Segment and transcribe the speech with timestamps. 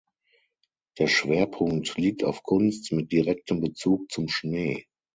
[0.97, 4.87] Der Schwerpunkt liegt auf Kunst mit direktem Bezug zum Schnee.